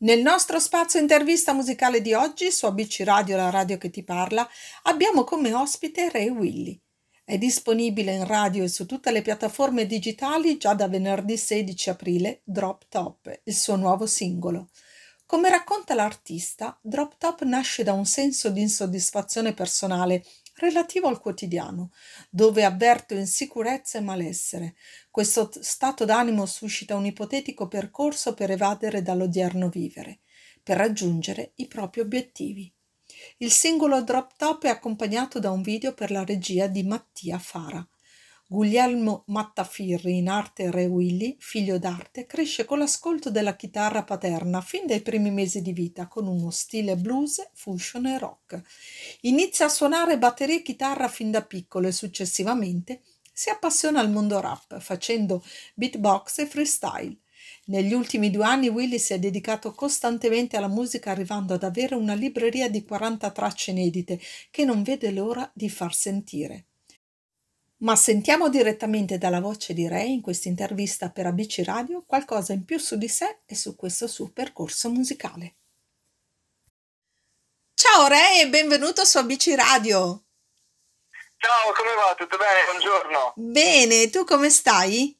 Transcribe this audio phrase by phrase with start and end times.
[0.00, 4.48] Nel nostro spazio intervista musicale di oggi, su ABC Radio, la radio che ti parla,
[4.84, 6.80] abbiamo come ospite Ray Willy.
[7.24, 12.42] È disponibile in radio e su tutte le piattaforme digitali già da venerdì 16 aprile
[12.44, 14.68] Drop Top, il suo nuovo singolo.
[15.26, 20.24] Come racconta l'artista, Drop Top nasce da un senso di insoddisfazione personale
[20.58, 21.92] relativo al quotidiano,
[22.30, 24.74] dove avverto insicurezza e malessere.
[25.10, 30.20] Questo stato d'animo suscita un ipotetico percorso per evadere dall'odierno vivere,
[30.62, 32.70] per raggiungere i propri obiettivi.
[33.38, 37.86] Il singolo Drop Top è accompagnato da un video per la regia di Mattia Fara.
[38.50, 44.86] Guglielmo Mattafirri, in arte Re Willy, figlio d'arte, cresce con l'ascolto della chitarra paterna fin
[44.86, 48.62] dai primi mesi di vita con uno stile blues, fusion e rock.
[49.22, 54.40] Inizia a suonare batteria e chitarra fin da piccolo e successivamente si appassiona al mondo
[54.40, 57.18] rap facendo beatbox e freestyle.
[57.66, 62.14] Negli ultimi due anni Willy si è dedicato costantemente alla musica arrivando ad avere una
[62.14, 64.18] libreria di 40 tracce inedite
[64.50, 66.67] che non vede l'ora di far sentire.
[67.80, 72.64] Ma sentiamo direttamente dalla voce di Ray in questa intervista per ABC Radio qualcosa in
[72.64, 75.54] più su di sé e su questo suo percorso musicale.
[77.74, 80.24] Ciao Ray e benvenuto su ABC Radio.
[81.36, 82.14] Ciao, come va?
[82.16, 82.64] Tutto bene?
[82.64, 83.34] Buongiorno.
[83.36, 85.16] Bene, tu come stai?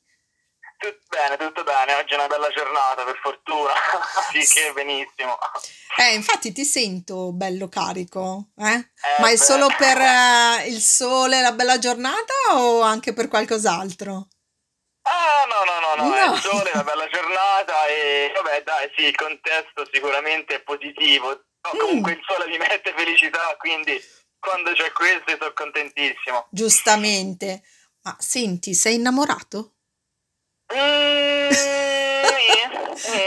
[0.79, 1.95] Tutto bene, tutto bene.
[1.95, 3.73] Oggi è una bella giornata, per fortuna.
[4.31, 5.37] sì, che benissimo.
[5.97, 8.75] Eh, infatti ti sento bello carico, eh?
[8.75, 9.37] Eh, Ma è beh.
[9.37, 14.29] solo per eh, il sole la bella giornata o anche per qualcos'altro?
[15.03, 16.33] Ah, no, no, no, no, No.
[16.33, 21.29] è il sole, una bella giornata e vabbè, dai, sì, il contesto sicuramente è positivo.
[21.29, 21.79] No, Mm.
[21.81, 24.01] comunque il sole mi mette felicità, quindi
[24.39, 26.47] quando c'è questo sono contentissimo.
[26.51, 27.63] Giustamente.
[28.03, 29.73] Ma senti, sei innamorato?
[30.75, 31.51] Mm,
[32.95, 33.21] sì, sì.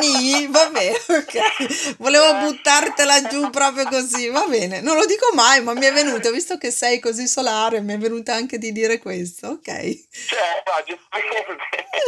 [0.00, 1.96] Nì, va bene, ok.
[1.98, 2.40] Volevo Eh.
[2.40, 4.80] buttartela giù proprio così, va bene.
[4.82, 7.98] Non lo dico mai, ma mi è venuto, visto che sei così solare, mi è
[7.98, 9.64] venuta anche di dire questo, ok.
[9.64, 10.62] Cioè.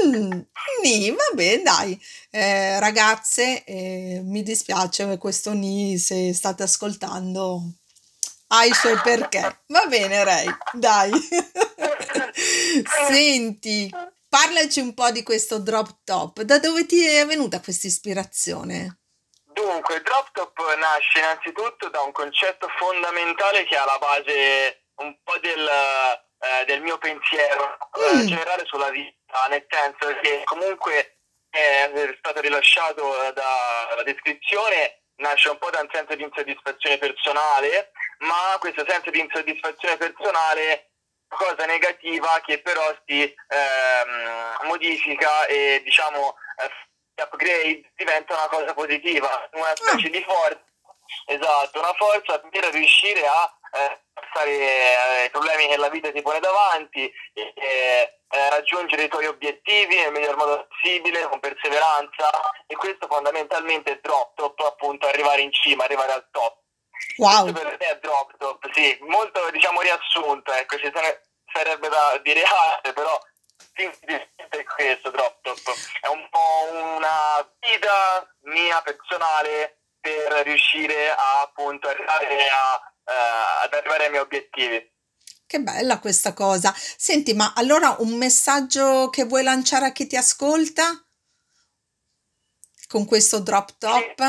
[0.06, 0.31] Mm,
[0.83, 1.99] nì, va bene, dai.
[2.31, 7.62] Eh, ragazze, eh, mi dispiace questo ni se state ascoltando.
[8.49, 9.61] Ha i suoi perché.
[9.69, 11.11] Va bene, Ray, dai.
[13.09, 13.91] Senti,
[14.28, 16.42] parlaci un po' di questo drop top.
[16.42, 18.98] Da dove ti è venuta questa ispirazione?
[19.56, 25.38] Dunque, Drop Top nasce innanzitutto da un concetto fondamentale che è alla base un po'
[25.38, 28.26] del, eh, del mio pensiero eh, Mm.
[28.26, 31.16] generale sulla vita, nel senso che comunque
[31.48, 38.56] è stato rilasciato dalla descrizione, nasce un po' da un senso di insoddisfazione personale, ma
[38.58, 40.91] questo senso di insoddisfazione personale
[41.28, 49.48] cosa negativa che però si ehm, modifica e diciamo eh, upgrade diventa una cosa positiva,
[49.53, 50.64] una specie di forza,
[51.26, 56.22] esatto, una forza per riuscire a eh, passare eh, i problemi che la vita ti
[56.22, 62.31] pone davanti e eh, eh, raggiungere i tuoi obiettivi nel miglior modo possibile, con perseveranza
[62.66, 66.64] e questo fondamentalmente è drop top, appunto arrivare in cima, arrivare al top.
[67.19, 71.89] Wow, Questo per me è drop top, sì, molto diciamo riassunto, ecco, ci sare- sarebbe
[71.89, 73.21] da dire altro, però
[73.75, 75.75] è questo drop top.
[76.01, 83.73] È un po' una vita mia personale per riuscire a appunto arrivare a, eh, ad
[83.75, 84.95] arrivare ai miei obiettivi.
[85.47, 86.73] che bella questa cosa.
[86.77, 90.85] Senti, ma allora un messaggio che vuoi lanciare a chi ti ascolta
[92.89, 94.21] con questo drop top?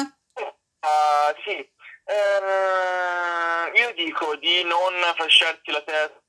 [0.79, 1.67] Ah, sì,
[2.09, 6.21] Ehm, io dico di non fasciarsi la testa.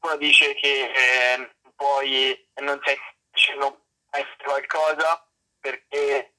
[0.00, 2.96] Uno dice che eh, poi non sai
[3.32, 3.76] se non
[4.10, 5.26] fare qualcosa
[5.60, 6.34] perché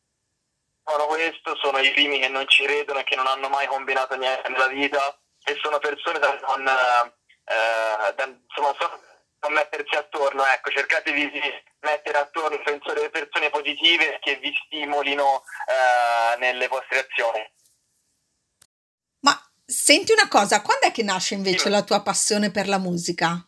[0.85, 4.15] sono questo, sono i primi che non ci credono e che non hanno mai combinato
[4.15, 9.01] niente nella vita e sono persone da non, eh, da, insomma, so-
[9.41, 16.37] non mettersi attorno, ecco, cercatevi di mettere attorno persone, persone positive che vi stimolino eh,
[16.37, 17.51] nelle vostre azioni.
[19.65, 23.47] Senti una cosa, quando è che nasce invece la tua passione per la musica?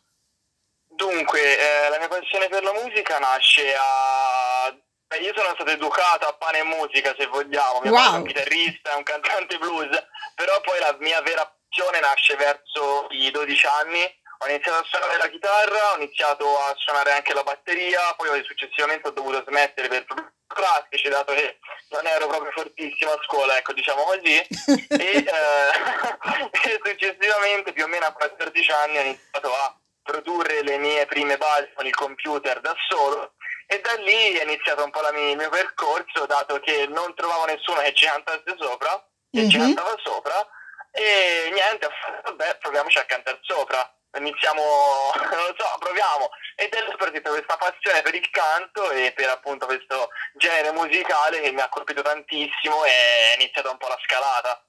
[0.88, 4.72] Dunque, eh, la mia passione per la musica nasce a...
[5.08, 7.82] beh, io sono stato educato a pane e musica, se vogliamo.
[7.82, 8.02] Mio Wow.
[8.02, 9.90] padre è un chitarrista, è un cantante blues,
[10.36, 14.24] però poi la mia vera passione nasce verso i 12 anni.
[14.46, 19.08] Ho iniziato a suonare la chitarra, ho iniziato a suonare anche la batteria, poi successivamente
[19.08, 21.58] ho dovuto smettere per problemi classici, dato che
[21.90, 24.38] non ero proprio fortissimo a scuola, ecco, diciamo così.
[24.38, 24.46] e,
[24.90, 25.26] eh,
[26.70, 31.38] e successivamente, più o meno a 14 anni, ho iniziato a produrre le mie prime
[31.38, 33.34] basi con il computer da solo
[33.66, 37.16] E da lì è iniziato un po' la mia, il mio percorso, dato che non
[37.16, 38.94] trovavo nessuno che ci cantasse sopra,
[39.32, 39.50] che mm-hmm.
[39.50, 39.74] ci mhm.
[39.74, 40.48] cantava sopra,
[40.92, 41.90] e niente,
[42.24, 43.90] vabbè, proviamoci a cantare sopra.
[44.18, 44.62] Iniziamo,
[45.32, 46.30] non lo so, proviamo.
[46.56, 51.52] Ed è partita questa passione per il canto e per appunto questo genere musicale che
[51.52, 54.64] mi ha colpito tantissimo e è iniziata un po' la scalata.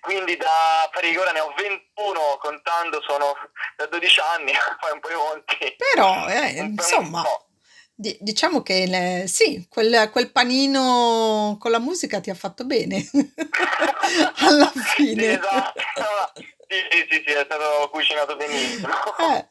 [0.00, 3.32] Quindi da pari ora ne ho 21 contando sono
[3.76, 7.22] da 12 anni fai un po' i conti però eh, insomma
[7.94, 12.96] di- diciamo che le, sì quel, quel, panino con la musica ti ha fatto bene.
[14.38, 15.22] Alla fine.
[15.22, 15.82] sì, esatto.
[16.68, 18.92] Sì, sì, sì, sì, è stato cucinato benissimo.
[19.18, 19.48] Eh,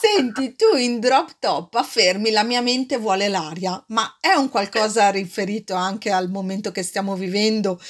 [0.00, 5.10] senti, tu in Drop Top affermi la mia mente vuole l'aria, ma è un qualcosa
[5.10, 7.80] riferito anche al momento che stiamo vivendo,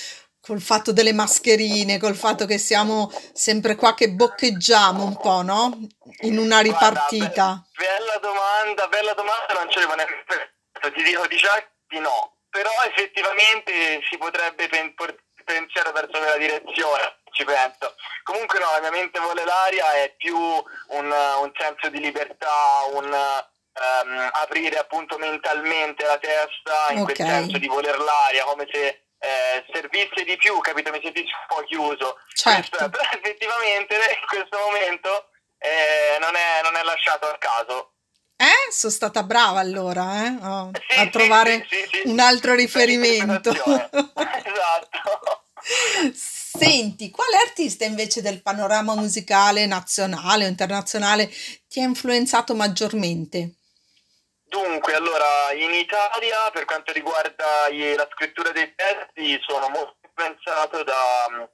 [0.41, 5.79] col fatto delle mascherine, col fatto che siamo sempre qua che boccheggiamo un po', no?
[6.23, 7.27] In una ripartita.
[7.27, 10.51] Guarda, be- bella domanda, bella domanda, non ce ne neanche
[10.91, 11.55] ti dico di già
[11.87, 14.95] di no, però effettivamente si potrebbe pen-
[15.45, 17.95] pensare verso quella direzione, ci penso.
[18.23, 20.65] Comunque no, la mia mente vuole l'aria è più un,
[21.11, 27.15] un senso di libertà, un um, aprire appunto mentalmente la testa in okay.
[27.15, 30.91] quel senso di voler l'aria, come se eh, servisse di più, capito?
[30.91, 32.19] Mi sentissi un po' chiuso.
[32.35, 32.77] Certo.
[32.77, 35.29] Questo, però effettivamente in questo momento
[35.59, 37.93] eh, non, è, non, è, lasciato a caso.
[38.37, 40.37] Eh, sono stata brava allora eh?
[40.43, 43.51] oh, sì, a trovare sì, sì, un altro riferimento.
[43.55, 45.45] esatto.
[46.65, 51.29] Senti, quale artista invece del panorama musicale nazionale o internazionale
[51.69, 53.55] ti ha influenzato maggiormente?
[54.45, 61.49] Dunque, allora, in Italia per quanto riguarda la scrittura dei testi sono molto influenzato da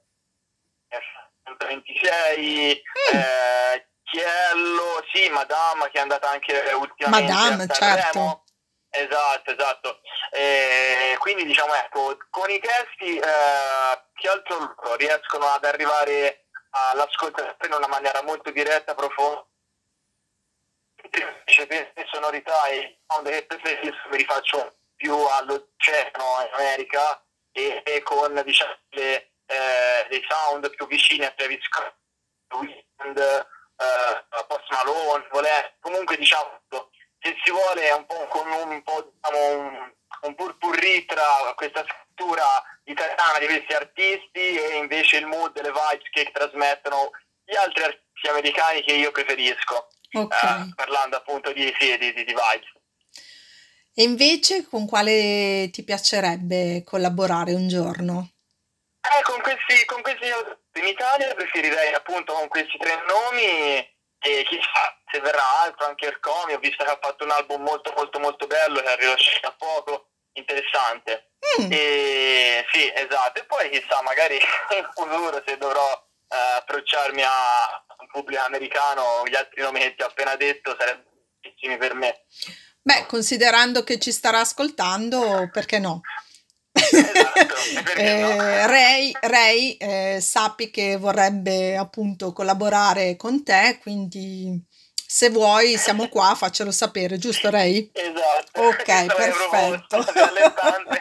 [1.57, 3.17] 26, mm.
[3.17, 8.43] eh, Chiello, sì, Madame che è andata anche ultimamente Madame, a certo.
[8.91, 9.99] Esatto, esatto.
[10.31, 17.73] Eh, quindi diciamo ecco, con i testi eh, che altro riescono ad arrivare all'ascoltatore in
[17.73, 19.45] una maniera molto diretta, profonda.
[21.01, 27.23] Invece per le sonorità e sound che preferisco mi rifaccio più all'oceano in America
[27.53, 31.95] e, e con diciamo le, eh, dei sound più vicini a Travis Scott,
[32.49, 36.61] Wind, eh, Post Malone, volè, comunque diciamo
[37.21, 41.85] se si vuole un po' con un po' diciamo un, un purpurri tra questa
[42.19, 42.43] scrittura
[42.83, 47.11] italiana di questi artisti e invece il mood e le vibes che trasmettono
[47.45, 49.87] gli altri artisti americani che io preferisco.
[50.11, 50.61] Okay.
[50.61, 52.77] Eh, parlando appunto di, sì, di, di, di vibes.
[53.93, 58.31] E invece con quale ti piacerebbe collaborare un giorno?
[59.01, 63.87] Eh, con questi, con questi in Italia preferirei appunto con questi tre nomi
[64.21, 67.61] e chissà se verrà altro, anche il Comi, ho visto che ha fatto un album
[67.61, 71.28] molto molto molto bello che è rilasciato da poco, interessante.
[71.39, 71.71] Mm.
[71.71, 74.35] E, sì, esatto, e poi chissà magari
[74.77, 80.03] in futuro se dovrò eh, approcciarmi a un pubblico americano, gli altri nomi che ti
[80.03, 81.07] ho appena detto sarebbero
[81.41, 82.25] bellissimi per me.
[82.81, 86.01] Beh, considerando che ci starà ascoltando, perché no?
[86.71, 87.55] Esatto,
[87.97, 88.67] eh, no?
[88.67, 94.65] Ray, Ray eh, sappi che vorrebbe appunto collaborare con te, quindi
[95.11, 97.89] se vuoi siamo qua, faccelo sapere, giusto Ray?
[97.93, 98.61] Esatto.
[98.61, 100.05] Ok, perfetto.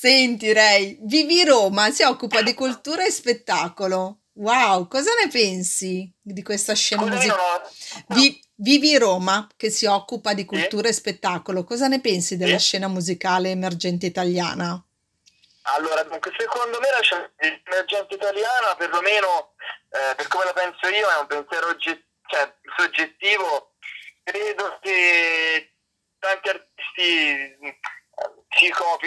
[0.00, 4.20] Senti Ray, Vivi Roma si occupa di cultura e spettacolo.
[4.34, 7.68] Wow, cosa ne pensi di questa scena musicale?
[8.08, 10.92] Vi- Vivi Roma che si occupa di cultura sì.
[10.92, 11.64] e spettacolo.
[11.64, 12.66] Cosa ne pensi della sì.
[12.66, 14.80] scena musicale emergente italiana?
[15.76, 19.54] Allora, dunque, secondo me la scena emergente italiana, perlomeno
[19.90, 23.74] eh, per come la penso io, è un pensiero ogget- cioè, soggettivo.
[24.22, 25.74] Credo che
[26.18, 27.27] tanti artisti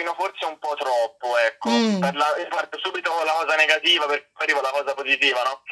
[0.02, 1.70] copino forse un po' troppo, ecco.
[1.70, 2.02] Mm.
[2.12, 5.62] La, parto subito con la cosa negativa per poi arriva la cosa positiva, no?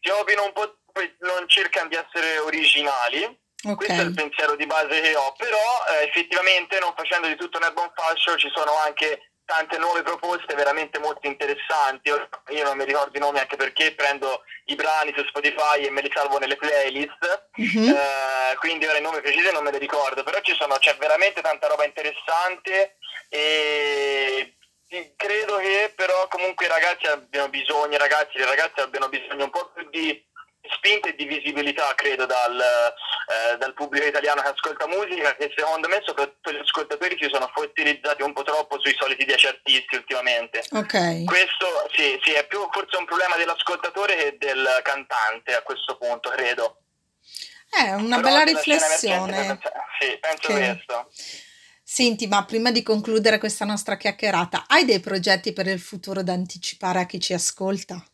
[0.00, 0.78] Si copino un po'
[1.20, 3.22] non cercano di essere originali.
[3.60, 3.74] Okay.
[3.74, 5.58] Questo è il pensiero di base che ho, però
[5.88, 10.02] eh, effettivamente non facendo di tutto un erba un fascio ci sono anche tante nuove
[10.02, 12.08] proposte veramente molto interessanti.
[12.08, 16.02] Io non mi ricordo i nomi anche perché prendo i brani su Spotify e me
[16.02, 17.88] li salvo nelle playlist, mm-hmm.
[17.88, 21.40] eh, quindi ora i nomi precisi non me li ricordo, però ci sono, c'è veramente
[21.40, 24.56] tanta roba interessante e
[25.16, 29.44] credo che però comunque i ragazzi abbiano bisogno, i ragazzi e le ragazze abbiano bisogno
[29.44, 30.26] un po' più di
[30.70, 35.88] spinta e di visibilità, credo, dal, eh, dal, pubblico italiano che ascolta musica, che secondo
[35.88, 40.64] me soprattutto gli ascoltatori si sono fossilizzati un po' troppo sui soliti dieci artisti ultimamente.
[40.70, 41.24] Okay.
[41.24, 46.30] Questo sì, sì, è più forse un problema dell'ascoltatore che del cantante a questo punto,
[46.30, 46.82] credo.
[47.70, 49.58] È una Però bella riflessione.
[50.00, 50.54] Sì, penso Che...
[50.54, 51.10] questo.
[51.90, 56.34] Senti, ma prima di concludere questa nostra chiacchierata, hai dei progetti per il futuro da
[56.34, 58.04] anticipare a chi ci ascolta?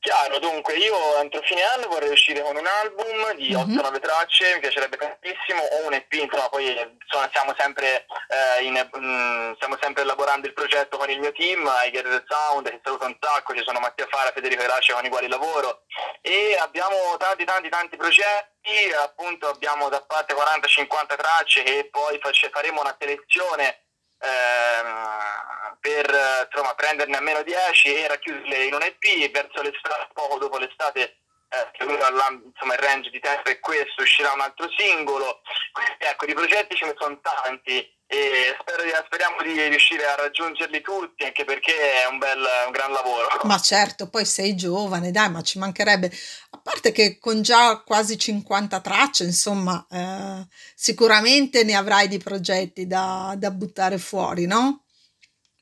[0.00, 3.60] Chiaro, dunque io entro fine anno vorrei uscire con un album di Mhm.
[3.76, 6.68] 8-9 tracce, mi piacerebbe tantissimo, o un EP, insomma poi
[7.02, 11.70] insomma, stiamo, sempre, eh, in- mm, stiamo sempre elaborando il progetto con il mio team,
[11.84, 15.04] I Get The Sound, che saluto un sacco, ci sono Mattia Fara, Federico Erace con
[15.04, 15.82] i quali lavoro
[16.22, 22.48] e abbiamo tanti tanti tanti progetti, appunto abbiamo da parte 40-50 tracce e poi face-
[22.48, 23.82] faremo una selezione
[24.20, 30.38] ehm, per eh, insomma, prenderne almeno 10 e racchiuderle in un EP verso l'estate, poco
[30.38, 31.16] dopo l'estate
[31.50, 35.40] eh, insomma, il range di tempo è questo, uscirà un altro singolo
[35.72, 40.80] quindi ecco di progetti ce ne sono tanti e di- speriamo di riuscire a raggiungerli
[40.80, 45.30] tutti anche perché è un bel un gran lavoro Ma certo, poi sei giovane, dai,
[45.30, 46.10] ma ci mancherebbe.
[46.50, 52.86] A parte che con già quasi 50 tracce, insomma, eh, sicuramente ne avrai di progetti
[52.86, 54.84] da, da buttare fuori, no?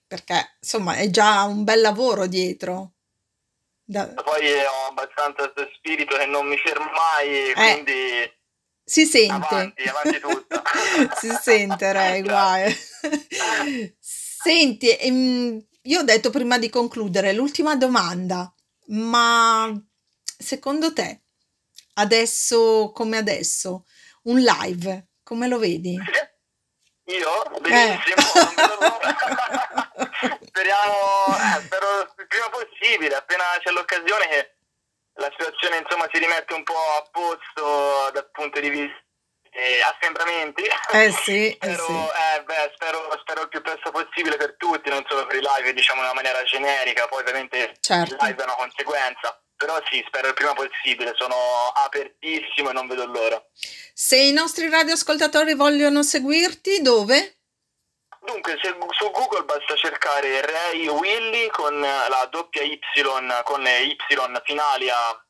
[0.06, 2.94] Perché, insomma, è già un bel lavoro dietro.
[3.90, 8.30] Da- poi ho abbastanza questo spirito che non mi fermo mai Eh, quindi
[8.84, 9.32] si sente.
[9.32, 10.62] avanti, avanti tutta
[11.18, 12.76] Si sente, Ray, guai.
[13.98, 18.52] Senti, ehm, io ho detto prima di concludere, l'ultima domanda,
[18.88, 19.72] ma
[20.38, 21.22] secondo te,
[21.94, 23.86] adesso come adesso,
[24.24, 25.94] un live, come lo vedi?
[25.94, 27.54] Io?
[27.54, 27.60] Eh.
[27.60, 29.16] Benissimo, l'ora.
[30.46, 30.94] Speriamo,
[31.28, 34.52] eh, spero il prima possibile, appena c'è l'occasione che
[35.14, 39.02] la situazione insomma si rimette un po' a posto dal punto di vista
[39.50, 40.62] eh, assembramenti.
[40.92, 41.92] Eh sì, eh Spero, sì.
[41.92, 45.72] eh, beh, spero, spero il più presto possibile per tutti, non solo per i live,
[45.72, 48.14] diciamo in una maniera generica, poi ovviamente Certo.
[48.14, 49.40] il live è una conseguenza.
[49.56, 51.34] Però sì, spero il prima possibile, sono
[51.74, 53.42] apertissimo e non vedo l'ora.
[53.92, 57.37] Se i nostri radioascoltatori vogliono seguirti, dove?
[58.20, 62.78] Dunque, se su Google basta cercare Ray Willy con la doppia Y,
[63.44, 63.96] con le Y
[64.44, 65.24] finali a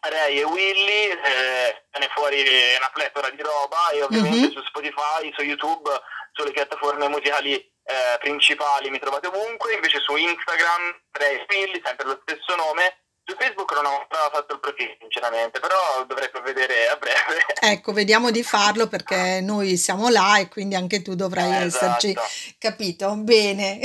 [0.00, 2.42] Ray e Willy, eh, viene fuori
[2.76, 4.52] una pletora di roba e ovviamente Mhm.
[4.52, 5.90] su Spotify, su YouTube,
[6.32, 12.06] sulle piattaforme musicali eh, principali mi trovate ovunque, invece su Instagram Ray e Willy, sempre
[12.06, 13.01] lo stesso nome.
[13.24, 17.20] Su Facebook non ho ancora fatto il profilo sinceramente, però dovrei provvedere a breve.
[17.64, 22.10] Ecco, vediamo di farlo perché noi siamo là e quindi anche tu dovrai esserci.
[22.10, 22.28] Esatto.
[22.58, 23.14] Capito?
[23.14, 23.78] Bene.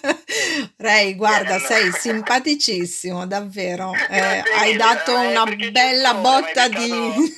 [0.78, 1.66] Ray, guarda, Bene.
[1.66, 3.92] sei simpaticissimo, davvero.
[4.10, 7.36] Eh, hai dato eh, una bella botta di...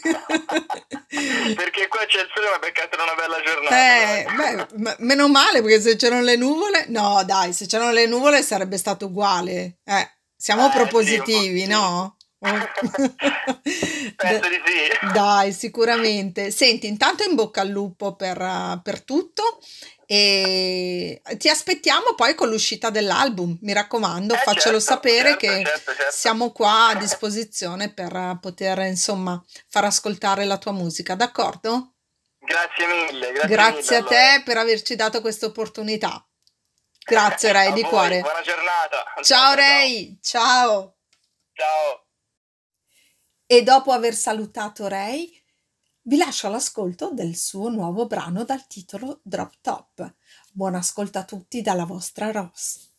[1.54, 3.76] Perché qua c'è il sole, ma beccato una bella giornata.
[3.76, 8.06] Eh, beh, m- meno male perché se c'erano le nuvole, no, dai, se c'erano le
[8.06, 9.78] nuvole sarebbe stato uguale.
[9.84, 10.11] Eh,
[10.42, 11.66] siamo Eh, propositivi, sì.
[11.68, 12.16] no?
[12.42, 15.12] Penso di sì.
[15.12, 16.50] Dai, sicuramente.
[16.50, 19.61] Senti, intanto in bocca al lupo per, per tutto
[20.04, 25.62] e ti aspettiamo poi con l'uscita dell'album, mi raccomando, Eh, faccelo certo, sapere certo, che
[25.64, 26.12] certo, certo.
[26.12, 31.92] siamo qua a disposizione per poter, insomma, far ascoltare la tua musica, d'accordo?
[32.44, 34.42] Grazie mille, grazie, Grazie a mille, te allora.
[34.42, 36.26] per averci dato questa opportunità.
[37.04, 38.21] Grazie Ray di voi, cuore.
[38.21, 39.04] Buona giornata.
[39.23, 40.97] Ciao Ray, ciao.
[41.52, 42.06] Ciao.
[43.44, 45.42] E dopo aver salutato Ray,
[46.02, 50.14] vi lascio all'ascolto del suo nuovo brano dal titolo Drop Top.
[50.52, 52.91] Buon ascolto a tutti dalla vostra Ross.